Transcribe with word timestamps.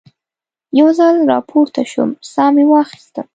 یو 0.79 0.87
ځل 0.99 1.15
را 1.29 1.39
پورته 1.49 1.83
شوم، 1.91 2.09
ساه 2.33 2.49
مې 2.55 2.65
واخیسته. 2.71 3.21